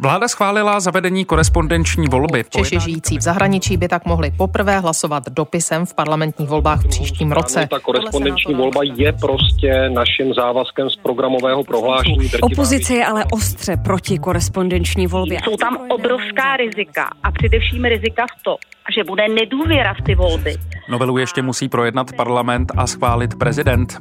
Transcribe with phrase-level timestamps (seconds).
[0.00, 2.44] Vláda schválila zavedení korespondenční volby.
[2.48, 7.32] Češi žijící v zahraničí by tak mohli poprvé hlasovat dopisem v parlamentních volbách v příštím
[7.32, 7.68] roce.
[7.70, 12.30] Ta korespondenční volba je prostě naším závazkem z programového prohlášení.
[12.42, 15.38] Opozice je ale ostře proti korespondenční volbě.
[15.44, 18.56] Jsou tam obrovská rizika a především rizika v to,
[18.96, 20.56] že bude nedůvěra v ty volby.
[20.90, 23.98] Novelu ještě musí projednat parlament a schválit prezident.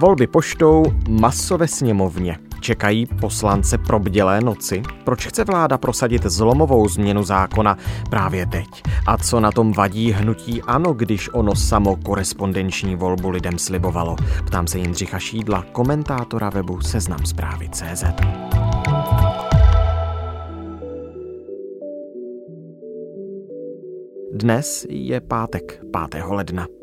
[0.00, 2.49] Volby poštou maso ve sněmovně.
[2.60, 4.82] Čekají poslance probdělé noci?
[5.04, 7.78] Proč chce vláda prosadit zlomovou změnu zákona
[8.10, 8.66] právě teď?
[9.06, 14.16] A co na tom vadí hnutí ANO, když ono samo korespondenční volbu lidem slibovalo?
[14.46, 18.04] Ptám se Jindřicha Šídla, komentátora webu Seznam zprávy CZ.
[24.32, 25.80] Dnes je pátek,
[26.10, 26.22] 5.
[26.28, 26.79] ledna.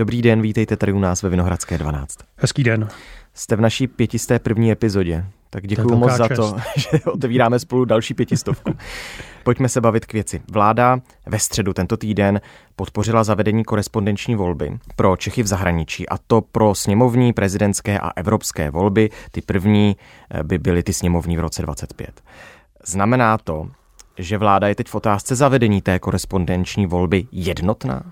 [0.00, 2.18] Dobrý den, vítejte tady u nás ve Vinohradské 12.
[2.36, 2.88] Hezký den.
[3.34, 8.14] Jste v naší pětisté první epizodě, tak děkuji moc za to, že otevíráme spolu další
[8.14, 8.74] pětistovku.
[9.44, 10.42] Pojďme se bavit k věci.
[10.50, 12.40] Vláda ve středu tento týden
[12.76, 18.70] podpořila zavedení korespondenční volby pro Čechy v zahraničí a to pro sněmovní, prezidentské a evropské
[18.70, 19.10] volby.
[19.30, 19.96] Ty první
[20.30, 22.22] eh, by byly ty sněmovní v roce 25.
[22.84, 23.68] Znamená to,
[24.18, 28.02] že vláda je teď v otázce zavedení té korespondenční volby jednotná?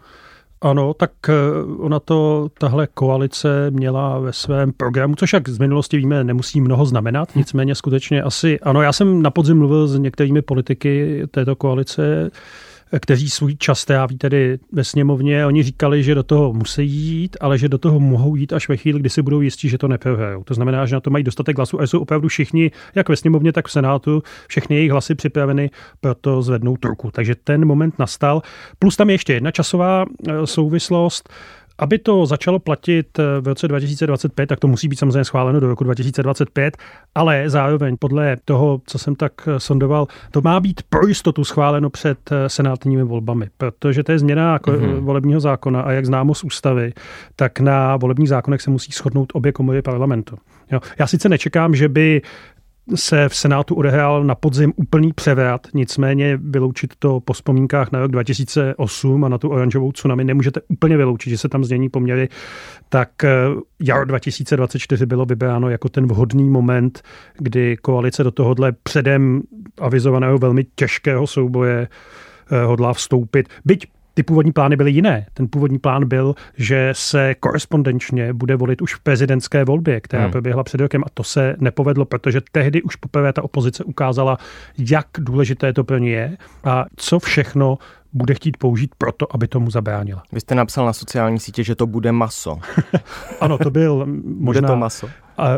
[0.61, 1.33] Ano, tak eh,
[1.79, 6.87] ona to, tahle koalice měla ve svém programu, což jak z minulosti víme, nemusí mnoho
[6.87, 12.31] znamenat, nicméně skutečně asi, ano, já jsem na podzim mluvil s některými politiky této koalice,
[13.01, 15.47] kteří svůj čas tráví tedy ve sněmovně.
[15.47, 18.77] Oni říkali, že do toho musí jít, ale že do toho mohou jít až ve
[18.77, 20.45] chvíli, kdy si budou jistí, že to neprohrajou.
[20.45, 23.53] To znamená, že na to mají dostatek hlasů a jsou opravdu všichni, jak ve sněmovně,
[23.53, 27.11] tak v Senátu, všechny jejich hlasy připraveny pro to zvednout ruku.
[27.11, 28.43] Takže ten moment nastal.
[28.79, 31.29] Plus tam je ještě jedna časová eh, souvislost.
[31.79, 35.69] Aby to začalo platit eh, v roce 2025, tak to musí být samozřejmě schváleno do
[35.69, 36.77] roku 2025,
[37.15, 41.91] ale zároveň podle toho, co jsem tak eh, sondoval, to má být pro jistotu schváleno
[41.91, 45.01] před eh, senátními volbami, protože to je změna mm-hmm.
[45.01, 46.93] volebního zákona a jak známo z ústavy,
[47.37, 50.37] tak na volebních zákonech se musí shodnout obě komory parlamentu.
[50.73, 50.81] Jo.
[50.99, 52.23] Já sice nečekám, že by
[52.95, 58.11] se v Senátu odehrál na podzim úplný převrat, nicméně vyloučit to po vzpomínkách na rok
[58.11, 62.29] 2008 a na tu oranžovou tsunami nemůžete úplně vyloučit, že se tam změní poměry,
[62.89, 63.31] tak eh,
[63.81, 67.03] jaro 2024 bylo vybráno jako ten vhodný moment,
[67.39, 69.43] kdy koalice do tohohle předem
[69.81, 71.89] avizovaného velmi těžkého souboje
[72.51, 73.49] eh, hodlá vstoupit.
[73.65, 73.87] Byť
[74.19, 75.27] ty původní plány byly jiné.
[75.35, 80.33] Ten původní plán byl, že se korespondenčně bude volit už v prezidentské volbě, která hmm.
[80.33, 84.39] proběhla před rokem a to se nepovedlo, protože tehdy už poprvé ta opozice ukázala,
[84.79, 87.79] jak důležité to pro ně je a co všechno
[88.13, 90.23] bude chtít použít proto, aby tomu zabránila.
[90.33, 92.59] Vy jste napsal na sociální sítě, že to bude maso.
[93.41, 94.61] ano, to byl možná...
[94.61, 95.09] Bude to maso?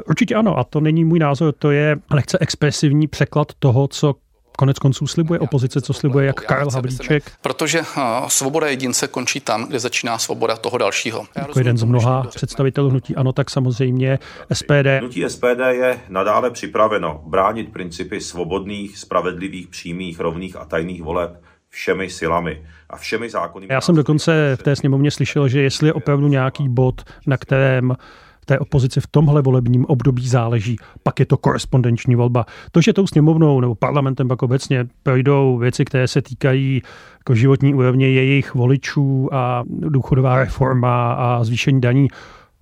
[0.07, 4.15] Určitě ano, a to není můj názor, to je lehce expresivní překlad toho, co
[4.57, 7.33] konec konců slibuje opozice, co slibuje jak Karel Havlíček.
[7.41, 7.83] Protože
[8.29, 11.27] svoboda jedince končí tam, kde začíná svoboda toho dalšího.
[11.37, 14.19] Jako jeden z mnoha představitelů hnutí ano, tak samozřejmě
[14.53, 14.99] SPD.
[14.99, 22.11] Hnutí SPD je nadále připraveno bránit principy svobodných, spravedlivých, přímých, rovných a tajných voleb všemi
[22.11, 23.67] silami a všemi zákony.
[23.71, 27.97] Já jsem dokonce v té sněmovně slyšel, že jestli je opravdu nějaký bod, na kterém
[28.45, 32.47] té opozici v tomhle volebním období záleží, pak je to korespondenční volba.
[32.73, 36.83] To, že tou sněmovnou nebo parlamentem pak obecně projdou věci, které se týkají
[37.19, 42.09] jako životní úrovně jejich voličů a důchodová reforma a zvýšení daní,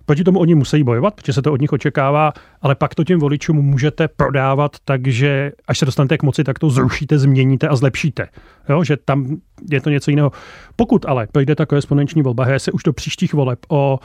[0.09, 3.19] Proti tomu oni musí bojovat, protože se to od nich očekává, ale pak to těm
[3.19, 8.27] voličům můžete prodávat, takže až se dostanete k moci, tak to zrušíte, změníte a zlepšíte.
[8.69, 9.37] Jo, že tam
[9.71, 10.31] je to něco jiného.
[10.75, 13.99] Pokud ale projde ta korespondenční volba, hraje se už do příštích voleb o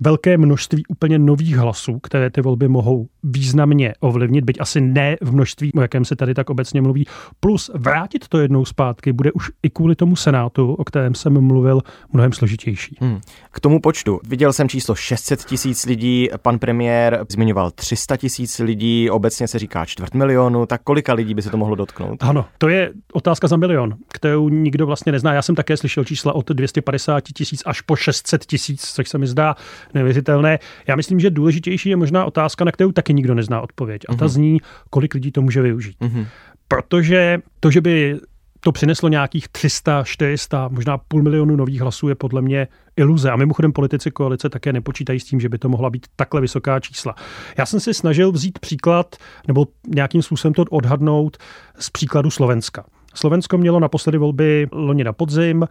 [0.00, 5.32] velké množství úplně nových hlasů, které ty volby mohou významně ovlivnit, byť asi ne v
[5.32, 7.06] množství, o jakém se tady tak obecně mluví,
[7.40, 11.80] plus vrátit to jednou zpátky bude už i kvůli tomu Senátu, o kterém jsem mluvil,
[12.12, 12.96] mnohem složitější.
[13.00, 13.20] Hmm.
[13.50, 14.20] K tomu počtu.
[14.28, 19.84] Viděl jsem číslo 600 tisíc lidí, pan premiér zmiňoval 300 tisíc lidí, obecně se říká
[19.84, 22.22] čtvrt milionu, tak kolika lidí by se to mohlo dotknout?
[22.22, 25.34] Ano, to je otázka za milion, kterou nikdo vlastně nezná.
[25.34, 29.26] Já jsem také slyšel čísla od 250 tisíc až po 600 tisíc, což se mi
[29.26, 29.54] zdá
[29.94, 30.58] neuvěřitelné.
[30.86, 34.02] Já myslím, že důležitější je možná otázka, na kterou taky nikdo nezná odpověď.
[34.08, 34.28] A ta mm-hmm.
[34.28, 34.58] zní,
[34.90, 35.96] kolik lidí to může využít.
[36.00, 36.26] Mm-hmm.
[36.68, 38.18] Protože to, že by
[38.64, 43.30] to přineslo nějakých 300, 400, možná půl milionu nových hlasů je podle mě iluze.
[43.30, 46.80] A mimochodem politici koalice také nepočítají s tím, že by to mohla být takhle vysoká
[46.80, 47.14] čísla.
[47.58, 49.16] Já jsem si snažil vzít příklad,
[49.48, 51.36] nebo nějakým způsobem to odhadnout
[51.78, 52.84] z příkladu Slovenska.
[53.14, 55.66] Slovensko mělo naposledy volby loni na podzim,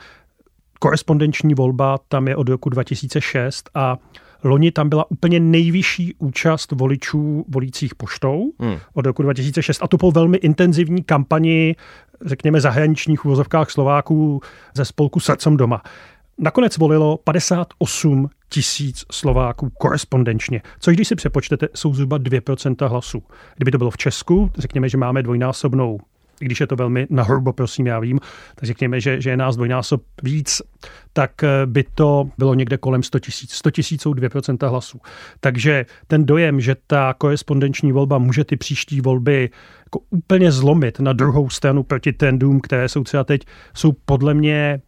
[0.84, 3.98] korespondenční volba tam je od roku 2006 a
[4.44, 8.78] Loni tam byla úplně nejvyšší účast voličů volících poštou hmm.
[8.94, 11.76] od roku 2006 a to po velmi intenzivní kampani,
[12.26, 14.42] řekněme, zahraničních uvozovkách Slováků
[14.76, 15.82] ze spolku Srdcem doma.
[16.38, 23.24] Nakonec volilo 58 tisíc Slováků korespondenčně, což když si přepočtete, jsou zhruba 2% hlasů.
[23.56, 26.00] Kdyby to bylo v Česku, řekněme, že máme dvojnásobnou
[26.42, 28.20] i když je to velmi nahrubo, prosím, já vím,
[28.56, 30.62] tak řekněme, že, že je nás dvojnásob víc,
[31.14, 33.54] tak eh, by to bylo někde kolem 100 tisíc.
[33.54, 35.00] 100 tisíc jsou 2% hlasů.
[35.40, 39.50] Takže ten dojem, že ta korespondenční volba může ty příští volby
[39.86, 43.42] jako úplně zlomit na druhou stranu proti trendům, které jsou třeba teď,
[43.74, 44.82] jsou podle mě,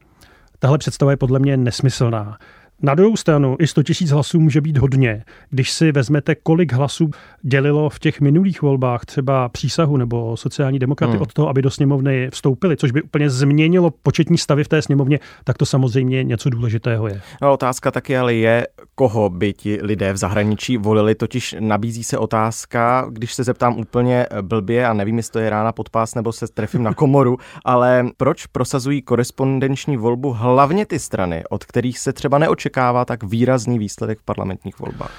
[0.60, 2.38] tahle představa je podle mě nesmyslná.
[2.82, 5.24] Na druhou stranu i 100 tisíc hlasů může být hodně.
[5.50, 7.10] Když si vezmete, kolik hlasů
[7.42, 11.22] dělilo v těch minulých volbách třeba přísahu nebo sociální demokraty hmm.
[11.22, 15.20] od toho, aby do sněmovny vstoupili, což by úplně změnilo početní stavy v té sněmovně,
[15.44, 17.22] tak to samozřejmě něco důležitého je.
[17.42, 22.18] No, otázka taky ale je, koho by ti lidé v zahraničí volili, totiž nabízí se
[22.18, 26.32] otázka, když se zeptám úplně blbě a nevím, jestli to je rána pod pás nebo
[26.32, 32.14] se trefím na komoru, ale proč prosazují korespondenční volbu hlavně ty strany, od kterých se
[32.14, 35.14] třeba neočekává očekává tak výrazný výsledek v parlamentních volbách?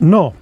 [0.00, 0.32] No,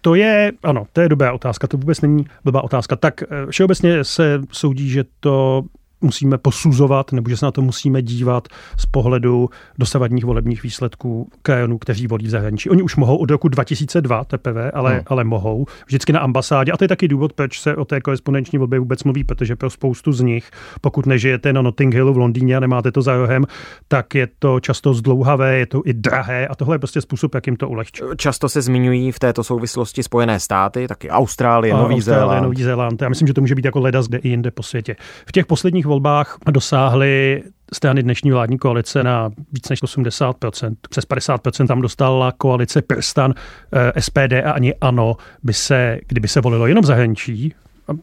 [0.00, 2.96] to je, ano, to je dobrá otázka, to vůbec není blbá otázka.
[2.96, 5.62] Tak eh, všeobecně se soudí, že to
[6.00, 11.78] musíme posuzovat, nebo že se na to musíme dívat z pohledu dosavadních volebních výsledků krajanů,
[11.78, 12.70] kteří volí v zahraničí.
[12.70, 15.02] Oni už mohou od roku 2002 teprve, ale, hmm.
[15.06, 15.66] ale mohou.
[15.86, 16.72] Vždycky na ambasádě.
[16.72, 19.70] A to je taky důvod, proč se o té korespondenční volbě vůbec mluví, protože pro
[19.70, 20.50] spoustu z nich,
[20.80, 23.44] pokud nežijete na Notting Hillu v Londýně a nemáte to za rohem,
[23.88, 27.46] tak je to často zdlouhavé, je to i drahé a tohle je prostě způsob, jak
[27.46, 28.02] jim to ulehčí.
[28.16, 32.42] Často se zmiňují v této souvislosti Spojené státy, taky Austrálie, Nový Austrálie, Zéland.
[32.42, 33.02] Nový Zéland.
[33.02, 34.96] Já myslím, že to může být jako ledas kde i jinde po světě.
[35.26, 37.42] V těch posledních volbách dosáhly
[37.72, 40.76] strany dnešní vládní koalice na víc než 80%.
[40.90, 43.34] Přes 50% tam dostala koalice Prstan,
[43.72, 47.54] eh, SPD a ani ANO by se, kdyby se volilo jenom zahraničí,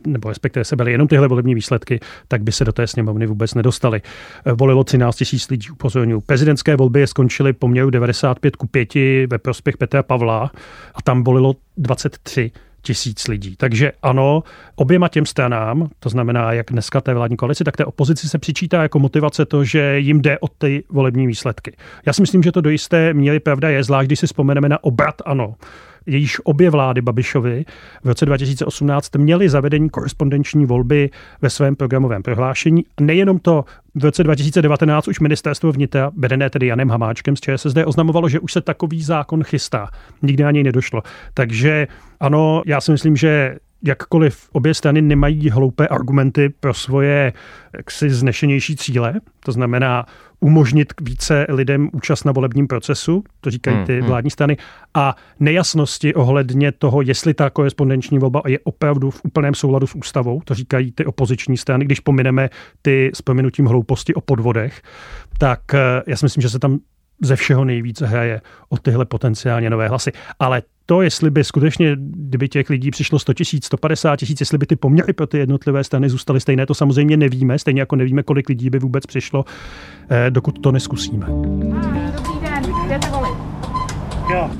[0.08, 3.54] nebo respektive se byly jenom tyhle volební výsledky, tak by se do té sněmovny vůbec
[3.54, 4.02] nedostali.
[4.46, 6.22] Eh, volilo 13 tisíc lidí, upozorňuji.
[6.22, 10.52] Prezidentské volby skončily poměru 95 ku 5 ve prospěch Petra Pavla
[10.96, 12.52] a tam volilo 23
[12.88, 13.56] tisíc lidí.
[13.56, 14.44] Takže ano,
[14.76, 18.82] oběma těm stranám, to znamená jak dneska té vládní koalici, tak té opozici se přičítá
[18.82, 21.76] jako motivace to, že jim jde o ty volební výsledky.
[22.06, 24.84] Já si myslím, že to do jisté míry pravda je, zvlášť když si vzpomeneme na
[24.84, 25.56] obrat ano
[26.08, 27.66] jejíž obě vlády Babišovi
[28.04, 31.10] v roce 2018 měly zavedení korespondenční volby
[31.42, 32.86] ve svém programovém prohlášení.
[33.00, 33.66] Nejenom to,
[33.96, 38.54] v roce 2019 už ministerstvo vnitra, vedené tedy Janem Hamáčkem z ČSSD, oznamovalo, že už
[38.54, 39.88] se takový zákon chystá.
[40.22, 41.04] Nikdy na něj nedošlo.
[41.34, 41.88] Takže
[42.20, 47.34] ano, já si myslím, že jakkoliv obě strany nemají hloupé argumenty pro svoje
[47.78, 50.06] jaksi znešenější cíle, to znamená
[50.40, 54.10] umožnit více lidem účast na volebním procesu, to říkají ty hmm, hmm.
[54.10, 54.58] vládní strany,
[54.94, 60.42] a nejasnosti ohledně toho, jestli ta korespondenční volba je opravdu v úplném souladu s ústavou,
[60.42, 62.50] to říkají ty opoziční strany, když pomineme
[62.82, 64.82] ty s pominutím hlouposti o podvodech,
[65.38, 66.80] tak eh, já si myslím, že se tam
[67.22, 70.12] ze všeho nejvíce hraje o tyhle potenciálně nové hlasy.
[70.40, 74.66] Ale to, jestli by skutečně, kdyby těch lidí přišlo 100 tisíc, 150 tisíc, jestli by
[74.66, 78.50] ty poměry pro ty jednotlivé strany zůstaly stejné, to samozřejmě nevíme, stejně jako nevíme, kolik
[78.50, 79.46] lidí by vůbec přišlo,
[80.10, 81.26] eh, dokud to neskusíme.
[81.28, 83.38] Dobrý den, jdete volit.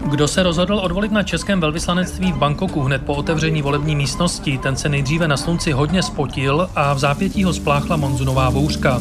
[0.10, 4.76] Kdo se rozhodl odvolit na českém velvyslanectví v Bangkoku hned po otevření volební místnosti, ten
[4.76, 9.00] se nejdříve na slunci hodně spotil a v zápětí ho spláchla monzunová bouřka.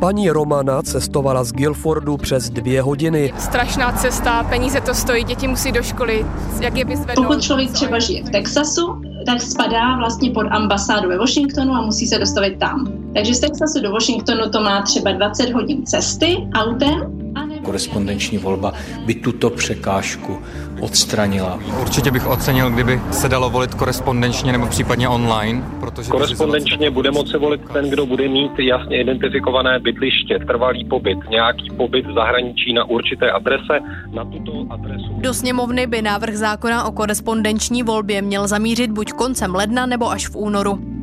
[0.00, 3.32] Paní Romana cestovala z Guilfordu přes dvě hodiny.
[3.38, 6.26] Strašná cesta, peníze to stojí, děti musí do školy.
[6.60, 7.26] Jak je vyzvednout?
[7.26, 12.06] Pokud člověk třeba žije v Texasu, tak spadá vlastně pod ambasádu ve Washingtonu a musí
[12.06, 12.92] se dostavit tam.
[13.14, 17.26] Takže z Texasu do Washingtonu to má třeba 20 hodin cesty autem
[17.66, 18.72] korespondenční volba
[19.06, 20.38] by tuto překážku
[20.80, 21.58] odstranila.
[21.80, 25.62] Určitě bych ocenil, kdyby se dalo volit korespondenčně nebo případně online.
[25.80, 31.70] Protože korespondenčně bude moci volit ten, kdo bude mít jasně identifikované bydliště, trvalý pobyt, nějaký
[31.76, 33.78] pobyt v zahraničí na určité adrese.
[34.12, 35.14] Na tuto adresu.
[35.18, 40.28] Do sněmovny by návrh zákona o korespondenční volbě měl zamířit buď koncem ledna nebo až
[40.28, 40.95] v únoru.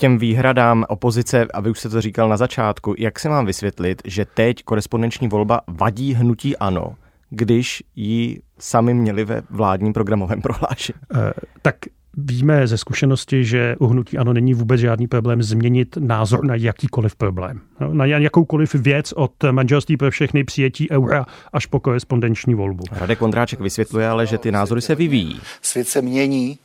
[0.00, 4.02] Těm výhradám opozice, a vy už jste to říkal na začátku, jak se mám vysvětlit,
[4.04, 6.94] že teď korespondenční volba vadí hnutí ANO,
[7.30, 10.98] když ji sami měli ve vládním programovém prohlášení?
[11.14, 11.20] Uh,
[11.62, 11.76] tak
[12.16, 17.16] víme ze zkušenosti, že u hnutí ano není vůbec žádný problém změnit názor na jakýkoliv
[17.16, 17.60] problém.
[17.80, 22.84] No, na jakoukoliv věc od manželství pro všechny přijetí eura až po korespondenční volbu.
[22.92, 25.40] Radek Kondráček vysvětluje ale, že ty názory se vyvíjí.
[25.62, 26.58] Svět se mění,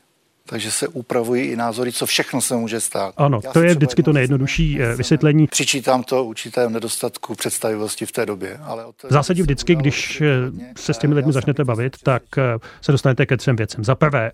[0.50, 3.14] takže se upravují i názory, co všechno se může stát.
[3.18, 5.48] Ano, Já to je vždycky to nejjednodušší eh, vysvětlení.
[5.48, 8.58] Přičítám to určitému nedostatku představivosti v té době.
[8.64, 10.26] Ale v zásadě vždycky, když eh,
[10.78, 12.42] se s těmi lidmi začnete bavit, tak eh,
[12.82, 13.84] se dostanete ke třem věcem.
[13.84, 14.32] Za prvé,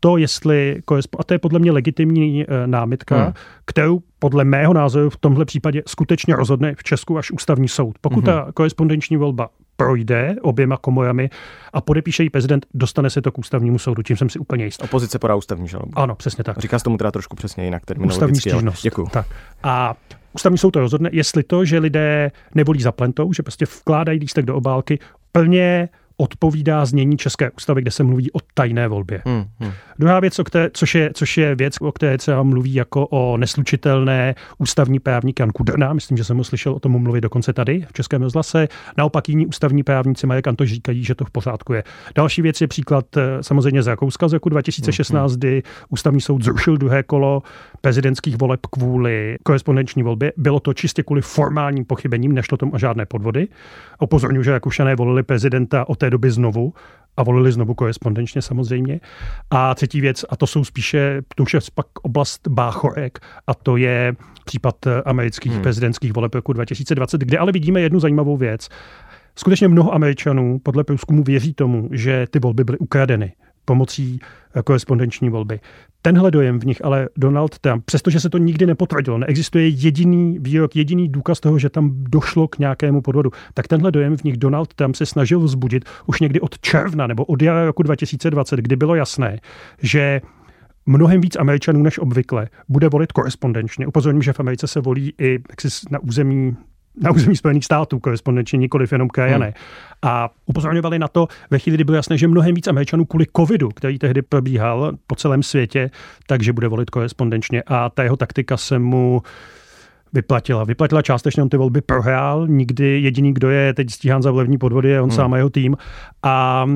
[0.00, 0.82] to, jestli,
[1.18, 3.32] a to je podle mě legitimní námitka, hmm.
[3.64, 7.96] kterou podle mého názoru v tomhle případě skutečně rozhodne v Česku až ústavní soud.
[8.00, 8.34] Pokud hmm.
[8.34, 9.48] ta korespondenční volba
[9.80, 11.30] projde oběma komorami
[11.72, 14.84] a podepíše ji prezident, dostane se to k ústavnímu soudu, čím jsem si úplně jistý.
[14.84, 15.92] Opozice podá ústavní žalobu.
[15.94, 16.58] Ano, přesně tak.
[16.58, 17.82] Říká se tomu teda trošku přesně jinak.
[18.06, 18.82] Ústavní stížnost.
[18.82, 19.06] Děkuji.
[19.12, 19.26] Tak.
[19.62, 19.94] A
[20.32, 24.44] ústavní soud to rozhodne, jestli to, že lidé nevolí za plentou, že prostě vkládají lístek
[24.44, 24.98] do obálky,
[25.32, 25.88] plně
[26.20, 29.22] odpovídá znění České ústavy, kde se mluví o tajné volbě.
[29.26, 29.72] Hmm, hmm.
[29.98, 33.36] Druhá věc, o které, což, je, což je věc, o které se mluví jako o
[33.36, 37.86] neslučitelné ústavní právník Jan Kudrna, myslím, že jsem ho slyšel o tom mluvit dokonce tady
[37.88, 38.68] v Českém rozhlase.
[38.96, 41.84] Naopak jiní ústavní právníci Marek Antoš říkají, že to v pořádku je.
[42.14, 45.38] Další věc je příklad eh, samozřejmě z Rakouska z roku 2016, hmm, hmm.
[45.38, 47.42] kdy ústavní soud zrušil druhé kolo
[47.80, 50.32] prezidentských voleb kvůli korespondenční volbě.
[50.36, 53.48] Bylo to čistě kvůli formálním pochybením, nešlo tomu o žádné podvody.
[53.98, 56.74] Opozorňuji, že Rakušané volili prezidenta o té doby znovu
[57.16, 59.00] a volili znovu korespondenčně samozřejmě.
[59.50, 63.76] A třetí věc, a to jsou spíše, to už je pak oblast báchorek, a to
[63.76, 64.74] je případ
[65.04, 65.62] amerických hmm.
[65.62, 68.68] prezidentských voleb roku 2020, kde ale vidíme jednu zajímavou věc.
[69.36, 73.32] Skutečně mnoho Američanů podle průzkumu věří tomu, že ty volby byly ukradeny
[73.68, 74.20] pomocí
[74.54, 75.60] eh, korespondenční volby.
[76.02, 80.76] Tenhle dojem v nich ale Donald Trump, přestože se to nikdy nepotvrdilo, neexistuje jediný výrok,
[80.76, 84.74] jediný důkaz toho, že tam došlo k nějakému podvodu, tak tenhle dojem v nich Donald
[84.74, 88.94] Trump se snažil vzbudit už někdy od června nebo od jara roku 2020, kdy bylo
[88.94, 89.38] jasné,
[89.82, 90.20] že
[90.86, 93.86] mnohem víc Američanů než obvykle bude volit korespondenčně.
[93.86, 95.38] Upozorním, že v Americe se volí i
[95.90, 96.56] na území
[97.02, 99.46] na území Spojených států, korespondenčně nikoliv jenom krajané.
[99.46, 99.54] Hmm.
[100.02, 103.68] A upozorňovali na to ve chvíli, kdy bylo jasné, že mnohem víc Američanů kvůli covidu,
[103.68, 105.90] který tehdy probíhal po celém světě,
[106.26, 107.62] takže bude volit korespondenčně.
[107.66, 109.22] A ta jeho taktika se mu
[110.12, 110.64] vyplatila.
[110.64, 114.88] Vyplatila částečně, on ty volby prohrál, nikdy jediný, kdo je teď stíhán za volební podvody,
[114.88, 115.16] je on hmm.
[115.16, 115.76] sám a jeho tým.
[116.22, 116.66] A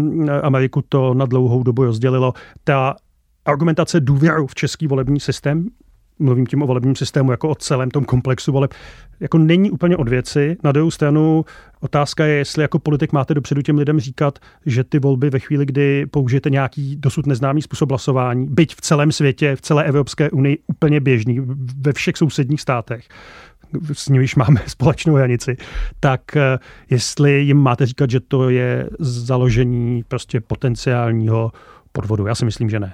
[0.43, 2.33] Ameriku to na dlouhou dobu rozdělilo.
[2.65, 2.97] Ta
[3.45, 5.69] argumentace důvěru v český volební systém
[6.19, 8.75] mluvím tím o volebním systému jako o celém tom komplexu voleb,
[9.21, 10.57] jako není úplně od věci.
[10.65, 11.45] Na druhou stranu
[11.81, 15.67] otázka je, jestli jako politik máte dopředu těm lidem říkat, že ty volby ve chvíli,
[15.67, 20.59] kdy použijete nějaký dosud neznámý způsob hlasování, byť v celém světě, v celé Evropské unii
[20.67, 21.41] úplně běžný,
[21.81, 23.09] ve všech sousedních státech,
[23.93, 25.57] s nimiž máme společnou hranici,
[26.01, 26.59] tak eh,
[26.91, 31.53] jestli jim máte říkat, že to je založení prostě potenciálního
[31.93, 32.27] podvodu.
[32.27, 32.93] Já si myslím, že ne.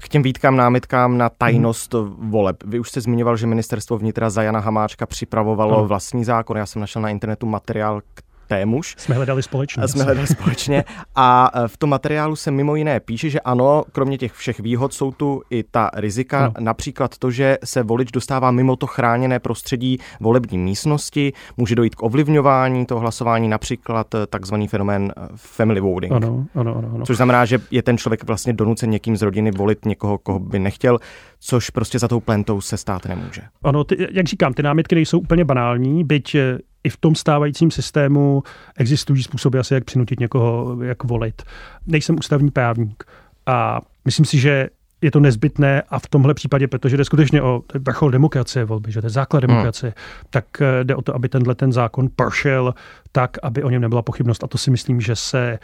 [0.00, 2.30] K těm výtkám, námitkám na tajnost hmm.
[2.30, 2.56] voleb.
[2.64, 5.88] Vy už jste zmiňoval, že ministerstvo vnitra za Jana Hamáčka připravovalo hmm.
[5.88, 6.56] vlastní zákon.
[6.56, 8.00] Já jsem našel na internetu materiál,
[8.48, 8.94] témuž.
[8.98, 9.88] Jsme hledali společně.
[9.88, 10.84] Jsme hledali společně.
[11.16, 14.94] A e, v tom materiálu se mimo jiné píše, že ano, kromě těch všech výhod
[14.94, 16.54] jsou tu i ta rizika, ano.
[16.60, 22.02] například to, že se volič dostává mimo to chráněné prostředí volební místnosti, může dojít k
[22.02, 26.12] ovlivňování toho hlasování, například e, takzvaný fenomén e, family voting.
[26.12, 27.06] Ano, ano, ano, ano.
[27.06, 30.58] Což znamená, že je ten člověk vlastně donucen někým z rodiny volit někoho, koho by
[30.58, 30.98] nechtěl,
[31.40, 33.42] což prostě za tou plentou se stát nemůže.
[33.62, 36.36] Ano, ty, jak říkám, ty námitky nejsou úplně banální, byť
[36.84, 38.42] i v tom stávajícím systému
[38.76, 41.42] existují způsoby asi, jak přinutit někoho, jak volit.
[41.86, 43.04] Nejsem ústavní právník
[43.46, 44.68] a myslím si, že
[45.02, 49.00] je to nezbytné a v tomhle případě, protože jde skutečně o vrchol demokracie volby, že
[49.00, 49.48] to je základ hmm.
[49.48, 50.24] demokracie, hmm.
[50.30, 52.74] tak eh, jde o to, aby tenhle ten zákon prošel
[53.12, 54.44] tak, aby o něm nebyla pochybnost.
[54.44, 55.58] A to si myslím, že se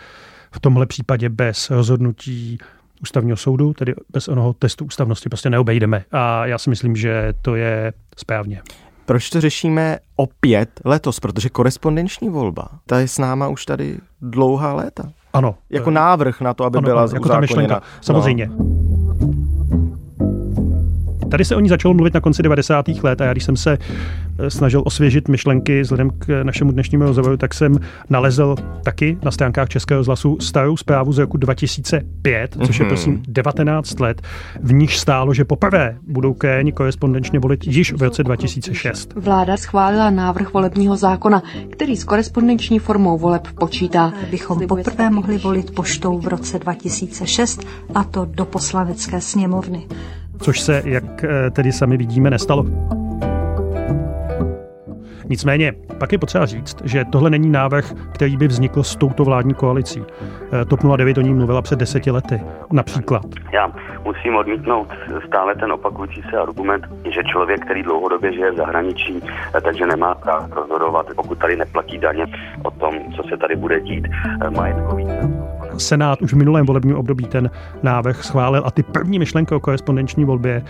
[0.51, 2.59] v tomhle případě bez rozhodnutí
[3.03, 6.05] ústavního soudu, tedy bez onoho testu ústavnosti prostě neobejdeme.
[6.13, 8.63] A já si myslím, že to je správně.
[9.07, 11.21] Proč to řešíme opět letos?
[11.21, 15.03] Protože korespondenční volba, ta je s náma už tady dlouhá léta.
[15.33, 15.55] Ano.
[15.71, 18.47] Jako návrh na to, aby ano, byla ano, jako ta myšlenka, samozřejmě.
[18.47, 18.94] No.
[21.35, 22.89] Tady se o ní začalo mluvit na konci 90.
[22.89, 23.79] let a já když jsem se
[24.39, 27.79] eh, snažil osvěžit myšlenky vzhledem k našemu dnešnímu rozhovoru, tak jsem
[28.11, 32.89] nalezl taky na stránkách Českého zhlasu starou zprávu z roku 2005, což je mhm.
[32.89, 34.23] prosím 19 let,
[34.63, 39.15] v níž stálo, že poprvé budou kéni korespondenčně volit již v roce 2006.
[39.17, 44.13] Vláda schválila návrh volebního zákona, který s korespondenční formou voleb počítá.
[44.31, 49.87] Bychom poprvé mohli volit poštou v roce 2006 a to do poslanecké sněmovny
[50.43, 52.65] což se, jak eh, tedy sami vidíme, nestalo.
[55.29, 59.55] Nicméně, pak je potřeba říct, že tohle není návrh, který by vznikl s touto vládní
[59.55, 60.05] koalicí.
[60.53, 62.41] Eh, TOP 09 o ní mluvila před deseti lety,
[62.73, 63.23] například.
[63.53, 63.73] Já
[64.05, 64.89] musím odmítnout
[65.27, 69.23] stále ten opakující se argument, že člověk, který dlouhodobě žije v zahraničí,
[69.57, 72.27] eh, takže nemá právo rozhodovat, pokud tady neplatí daně
[72.63, 74.09] o tom, co se tady bude dít
[74.51, 75.07] majetkový.
[75.79, 77.51] Senát už v minulém volebním období ten
[77.83, 80.65] návrh schválil a ty první myšlenky o korespondenční volbě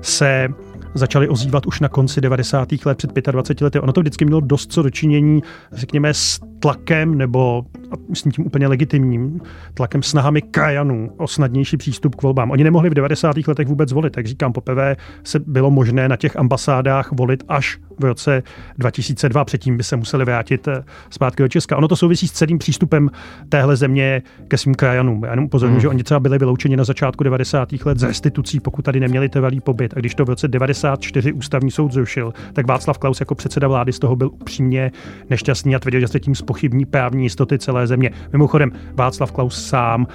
[0.00, 0.48] se
[0.94, 2.68] začaly ozývat už na konci 90.
[2.84, 3.80] let před 25 lety.
[3.80, 7.64] Ono to vždycky mělo dost co dočinění, řekněme, s tlakem nebo
[8.08, 9.40] myslím tím úplně legitimním
[9.74, 12.50] tlakem, snahami krajanů o snadnější přístup k volbám.
[12.50, 13.36] Oni nemohli v 90.
[13.48, 18.04] letech vůbec volit, tak říkám, poprvé se bylo možné na těch ambasádách volit až v
[18.04, 18.42] roce
[18.78, 19.44] 2002.
[19.44, 21.76] Předtím by se museli vrátit eh, zpátky do Česka.
[21.76, 23.10] Ono to souvisí s celým přístupem
[23.48, 25.24] téhle země ke svým krajanům.
[25.24, 25.80] Já jenom upozorňuji, hmm.
[25.80, 27.68] že oni třeba byli vyloučeni na začátku 90.
[27.84, 29.94] let z restitucí, pokud tady neměli trvalý pobyt.
[29.96, 33.92] A když to v roce 94 ústavní soud zrušil, tak Václav Klaus jako předseda vlády
[33.92, 34.92] z toho byl upřímně
[35.30, 38.10] nešťastný a tvrdil, že se tím spochybní právní jistoty celé země.
[38.32, 40.06] Mimochodem, Václav Klaus sám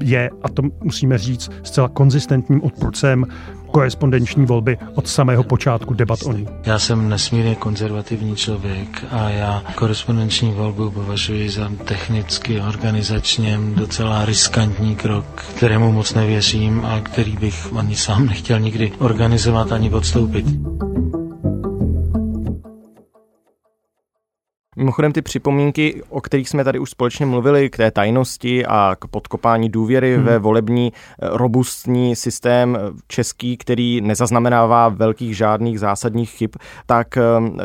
[0.00, 3.26] je, a to musíme říct, zcela konzistentním odpůrcem
[3.72, 6.48] korespondenční volby od samého počátku debat o ní.
[6.66, 14.96] Já jsem nesmírně konzervativní člověk a já korespondenční volbu považuji za technicky, organizačně docela riskantní
[14.96, 20.46] krok, kterému moc nevěřím a který bych ani sám nechtěl nikdy organizovat ani podstoupit.
[24.76, 29.06] Mimochodem ty připomínky, o kterých jsme tady už společně mluvili, k té tajnosti a k
[29.06, 30.24] podkopání důvěry hmm.
[30.24, 36.50] ve volební eh, robustní systém eh, český, který nezaznamenává velkých žádných zásadních chyb,
[36.86, 37.22] tak eh,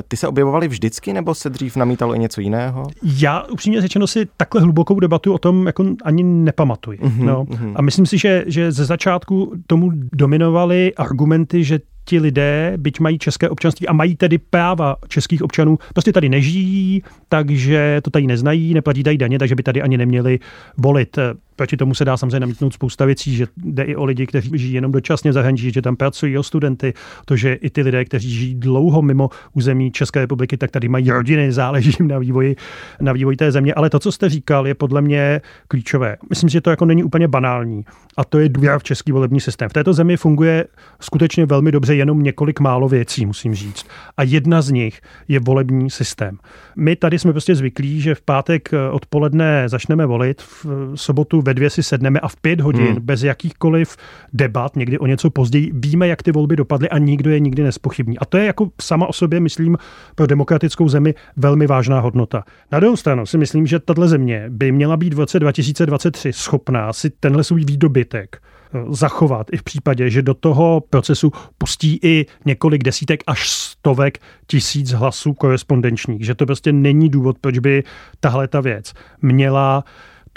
[0.08, 2.88] ty se objevovaly vždycky, nebo se dřív namítalo i něco jiného?
[3.04, 7.00] Já upřímně řečeno si takhle hlubokou debatu o tom jako ani nepamatuji.
[7.00, 7.44] Mm-hmm, no.
[7.44, 7.74] mm-hmm.
[7.76, 13.20] A myslím si, že, že ze začátku tomu dominovaly argumenty, že ti lidé, byť mají
[13.20, 18.74] české občanství a mají tedy práva českých občanů, prostě tady nežijí, takže to tady neznají,
[18.74, 20.40] neplatí tady daně, takže by tady ani neměli
[20.78, 21.20] volit.
[21.58, 24.74] Proti tomu se dá samozřejmě namítnout spousta věcí, že jde i o lidi, kteří žijí
[24.74, 26.94] jenom dočasně zahraničí, že tam pracují, o studenty,
[27.26, 31.12] to, že i ty lidé, kteří žijí dlouho mimo území České republiky, tak tady mají
[31.12, 32.56] rodiny, záleží jim na vývoji,
[33.02, 33.74] na vývoji té země.
[33.74, 36.18] Ale to, co jste říkal, je podle mě klíčové.
[36.30, 37.86] Myslím, že to jako není úplně banální.
[38.18, 39.70] A to je důvěra v český volební systém.
[39.70, 40.66] V této zemi funguje
[41.00, 43.86] skutečně velmi dobře jenom několik málo věcí, musím říct.
[44.18, 46.38] A jedna z nich je volební systém.
[46.76, 50.66] My tady jsme prostě zvyklí, že v pátek odpoledne začneme volit, v
[50.96, 53.02] sobotu ve dvě si sedneme a v pět hodin hmm.
[53.02, 53.98] bez jakýchkoliv
[54.34, 58.20] debat, někdy o něco později, víme, jak ty volby dopadly a nikdo je nikdy nespochybní.
[58.20, 59.78] A to je jako sama o sobě, myslím,
[60.16, 62.44] pro demokratickou zemi velmi vážná hodnota.
[62.72, 66.94] Na druhou stranu si myslím, že tato země by měla být v roce 2023 schopná
[66.94, 72.26] si tenhle svůj výdobytek eh, zachovat i v případě, že do toho procesu pustí i
[72.46, 76.26] několik desítek až stovek tisíc hlasů korespondenčních.
[76.26, 77.84] Že to prostě není důvod, proč by
[78.20, 79.84] tahle ta věc měla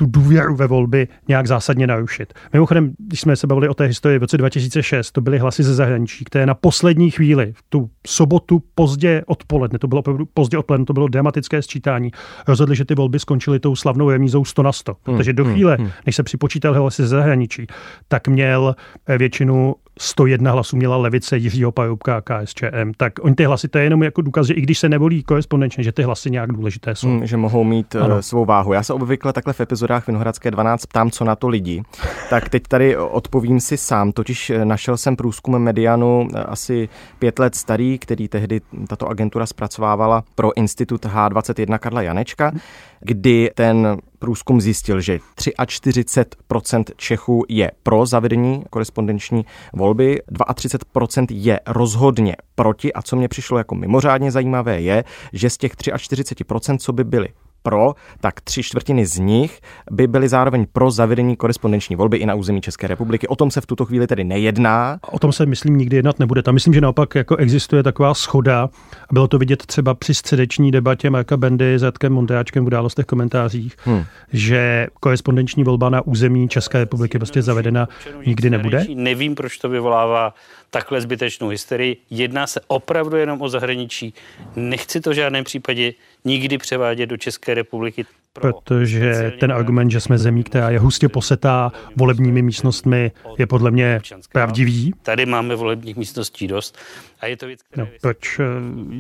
[0.01, 2.35] tu důvěru ve volby nějak zásadně narušit.
[2.53, 5.75] Mimochodem, když jsme se bavili o té historii v roce 2006, to byly hlasy ze
[5.75, 10.87] zahraničí, které na poslední chvíli, v tu sobotu pozdě odpoledne, to bylo opravdu pozdě odpoledne,
[10.87, 12.11] to bylo dramatické sčítání,
[12.49, 14.97] rozhodli, že ty volby skončily tou slavnou remízou 100 na 100.
[15.07, 17.67] Hmm, Takže do hmm, chvíle, hmm, než se připočítal hlasy ze zahraničí,
[18.09, 18.75] tak měl
[19.07, 23.79] eh, většinu 101 hlasů měla levice Jiřího Pajubka a KSČM, tak oni ty hlasy, to
[23.79, 26.95] je jenom jako důkaz, že i když se nevolí korespondenčně, že ty hlasy nějak důležité
[26.95, 27.09] jsou.
[27.09, 28.23] Hmm, že mohou mít eh, ano.
[28.23, 28.73] svou váhu.
[28.73, 31.83] Já se obvykle takhle v epizodách Vinohradské 12 ptám, co na to lidi.
[32.31, 37.39] Tak teď tady odpovím si sám, totiž eh, našel jsem průzkum Medianu eh, asi pět
[37.39, 42.53] let starý, který tehdy tato agentura zpracovávala pro institut H21 Karla Janečka,
[43.01, 52.37] kdy ten průzkum zjistil, že 43% Čechů je pro zavedení korespondenční volby, 32% je rozhodně
[52.55, 52.93] proti.
[52.93, 57.29] A co mě přišlo jako mimořádně zajímavé je, že z těch 43%, co by byli
[57.63, 62.35] pro, tak tři čtvrtiny z nich by byly zároveň pro zavedení korespondenční volby i na
[62.35, 63.29] území České republiky.
[63.29, 64.99] O tom se v tuto chvíli tedy nejedná.
[65.11, 66.43] O tom se, myslím, nikdy jednat nebude.
[66.43, 68.69] Tam myslím, že naopak jako existuje taková schoda.
[69.13, 73.77] Bylo to vidět třeba při středeční debatě Marka Bendy s Jatkem Monteáčkem v událostech komentářích,
[73.85, 74.05] hmm.
[74.33, 77.89] že korespondenční volba na území České republiky prostě zavedena
[78.27, 78.87] nikdy nebude.
[78.95, 80.35] Nevím, proč to vyvolává
[80.71, 81.97] takhle zbytečnou hysterii.
[82.11, 84.15] Jedná se opravdu jenom o zahraničí.
[84.57, 85.93] Nechci to v žádném případě
[86.25, 88.07] nikdy převádět do České republiky.
[88.33, 94.01] Protože ten argument, že jsme zemí, která je hustě posetá volebními místnostmi, je podle mě
[94.33, 94.95] pravdivý.
[95.03, 96.79] Tady máme volebních místností dost
[97.21, 98.45] a je to věc, no, proč eh,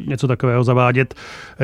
[0.06, 1.14] něco takového zavádět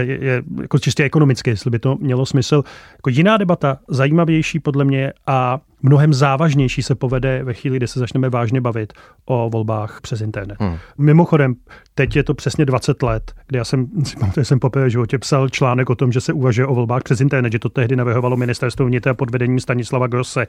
[0.00, 2.62] je, je jako čistě ekonomicky, jestli by to mělo smysl.
[2.92, 7.98] Jako jiná debata, zajímavější podle mě a mnohem závažnější se povede ve chvíli, kdy se
[7.98, 8.92] začneme vážně bavit
[9.24, 10.56] o volbách přes internet.
[10.60, 10.76] Hmm.
[10.98, 11.54] Mimochodem,
[11.98, 15.18] teď je to přesně 20 let, kdy já jsem si pamatuju, jsem poprvé v životě
[15.18, 18.36] psal článek o tom, že se uvažuje o volbách přes internet, že to tehdy navrhovalo
[18.36, 20.46] ministerstvo vnitra pod vedením Stanislava Grosse.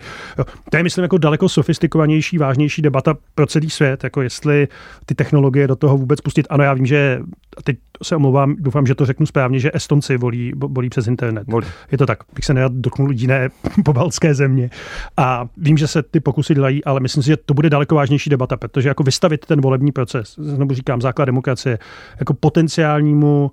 [0.70, 4.68] To je, myslím, jako daleko sofistikovanější, vážnější debata pro celý svět, jako jestli
[5.06, 6.48] ty technologie do toho vůbec pustit.
[6.50, 7.20] Ano, já vím, že
[7.64, 11.44] teď se omlouvám, doufám, že to řeknu správně, že Estonci volí, volí přes internet.
[11.48, 11.68] Volí.
[11.92, 13.50] Je to tak, bych se nerad dotknul jiné
[13.86, 14.70] pobaltské země.
[15.18, 18.30] A vím, že se ty pokusy dělají, ale myslím si, že to bude daleko vážnější
[18.30, 21.80] debata, protože jako vystavit ten volební proces, znovu říkám, základ demokracie,
[22.20, 23.52] jako potenciálnímu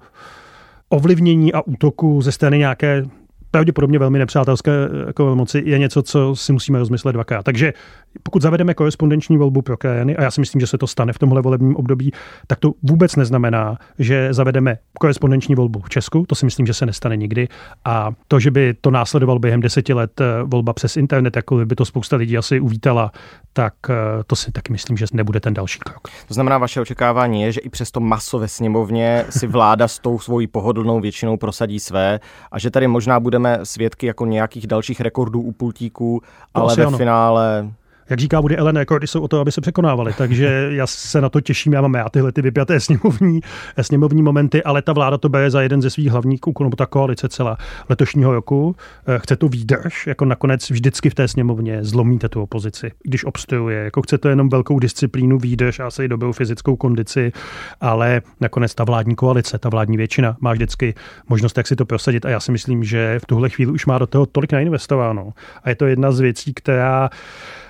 [0.88, 3.04] ovlivnění a útoku ze strany nějaké
[3.54, 4.72] pravděpodobně velmi nepřátelské
[5.06, 7.42] jako moci je něco, co si musíme rozmyslet dvakrát.
[7.42, 7.72] Takže
[8.22, 11.18] pokud zavedeme korespondenční volbu pro krajany, a já si myslím, že se to stane v
[11.18, 12.12] tomhle volebním období,
[12.46, 16.24] tak to vůbec neznamená, že zavedeme korespondenční volbu v Česku.
[16.28, 17.48] To si myslím, že se nestane nikdy.
[17.84, 21.74] A to, že by to následoval během deseti let eh, volba přes internet, jako by
[21.74, 23.12] to spousta lidí asi uvítala,
[23.52, 23.94] tak eh,
[24.26, 26.08] to si taky myslím, že nebude ten další krok.
[26.28, 30.18] To znamená, vaše očekávání je, že i přesto maso ve sněmovně si vláda s tou
[30.18, 32.20] svojí pohodlnou většinou prosadí své
[32.52, 36.22] a že tady možná budeme svědky jako nějakých dalších rekordů u pultíků,
[36.54, 36.98] ale ve ano.
[36.98, 37.70] finále
[38.10, 40.12] jak říká bude Ellen, rekordy jsou o to, aby se překonávali.
[40.18, 43.40] Takže já se na to těším, já mám já tyhle ty vypjaté sněmovní,
[43.80, 46.86] sněmovní momenty, ale ta vláda to bere za jeden ze svých hlavních úkolů, nebo ta
[46.86, 47.56] koalice celá
[47.88, 48.76] letošního roku.
[49.06, 53.84] Eh, chce to výdrž, jako nakonec vždycky v té sněmovně zlomíte tu opozici, když obstojuje.
[53.84, 57.32] Jako chce to jenom velkou disciplínu, výdrž a se i dobrou fyzickou kondici,
[57.80, 60.94] ale nakonec ta vládní koalice, ta vládní většina má vždycky
[61.28, 63.98] možnost, jak si to prosadit a já si myslím, že v tuhle chvíli už má
[63.98, 65.32] do toho tolik nainvestováno.
[65.62, 67.10] A je to jedna z věcí, která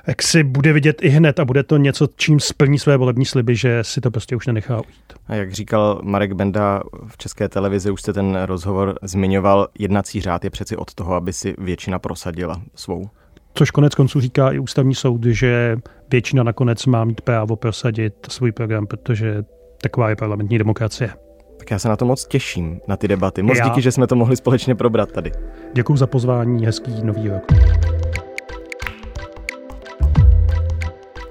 [0.07, 3.57] jak si bude vidět i hned a bude to něco, čím splní své volební sliby,
[3.57, 5.12] že si to prostě už nenechá ujít.
[5.27, 10.45] A jak říkal Marek Benda v české televizi, už jste ten rozhovor zmiňoval, jednací řád
[10.45, 13.09] je přeci od toho, aby si většina prosadila svou.
[13.55, 15.77] Což konec konců říká i ústavní soud, že
[16.11, 19.45] většina nakonec má mít právo prosadit svůj program, protože
[19.83, 21.11] taková je parlamentní demokracie.
[21.59, 23.43] Tak já se na to moc těším, na ty debaty.
[23.43, 23.64] Moc já.
[23.64, 25.33] díky, že jsme to mohli společně probrat tady.
[25.75, 27.43] Děkuji za pozvání, hezký nový rok.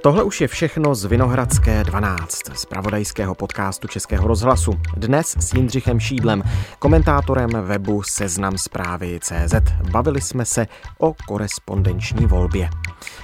[0.04, 4.72] Tohle už je všechno z Vinohradské 12, z pravodajského podcastu Českého rozhlasu.
[4.98, 6.44] Dnes s Jindřichem Šídlem,
[6.80, 9.54] komentátorem webu Seznam zprávy CZ.
[9.92, 10.68] Bavili jsme se
[11.00, 12.70] o korespondenční volbě.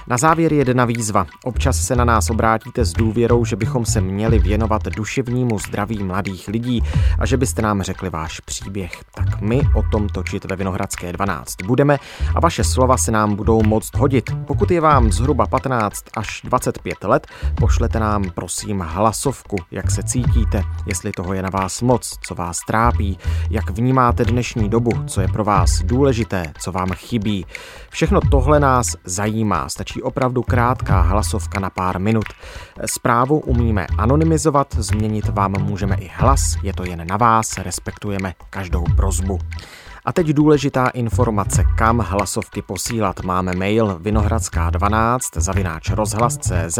[0.06, 1.26] Na závěr jedna výzva.
[1.44, 6.48] Občas se na nás obrátíte s důvěrou, že bychom se měli věnovat duševnímu zdraví mladých
[6.48, 6.82] lidí
[7.18, 8.92] a že byste nám řekli váš příběh.
[9.14, 11.98] Tak my o tom točit ve Vinohradské 12 budeme
[12.34, 14.30] a vaše slova se nám budou moct hodit.
[14.46, 20.62] Pokud je vám zhruba 15 až 25 let, pošlete nám prosím hlasovku, jak se cítíte,
[20.86, 23.18] jestli toho je na vás moc, co vás trápí,
[23.50, 27.46] jak vnímáte dnešní dobu, co je pro vás důležité, co vám chybí.
[27.90, 29.68] Všechno tohle nás zajímá.
[29.68, 32.24] Stačí opravdu krátká hlasovka na pár minut.
[32.86, 38.84] Zprávu umíme anonymizovat, změnit vám můžeme i hlas, je to jen na vás, respektujeme každou
[38.96, 39.38] prozbu.
[40.04, 43.20] A teď důležitá informace, kam hlasovky posílat.
[43.20, 46.78] Máme mail vinohradská12 zavináč rozhlas.cz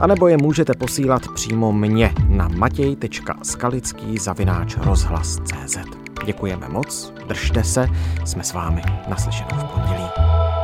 [0.00, 5.78] anebo je můžete posílat přímo mně na matěj.skalický zavináč rozhlas.cz.
[6.24, 7.88] Děkujeme moc, držte se,
[8.24, 10.55] jsme s vámi naslyšenou v pondělí.